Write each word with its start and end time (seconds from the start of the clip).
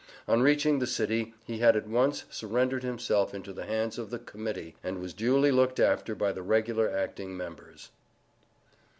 On 0.27 0.41
reaching 0.41 0.79
the 0.79 0.87
city, 0.87 1.35
he 1.45 1.61
at 1.61 1.85
once 1.85 2.25
surrendered 2.31 2.81
himself 2.81 3.35
into 3.35 3.53
the 3.53 3.65
hands 3.67 3.99
of 3.99 4.09
the 4.09 4.17
Committee, 4.17 4.73
and 4.83 4.99
was 4.99 5.13
duly 5.13 5.51
looked 5.51 5.79
after 5.79 6.15
by 6.15 6.31
the 6.31 6.41
regular 6.41 6.89
acting 6.89 7.37
members. 7.37 7.91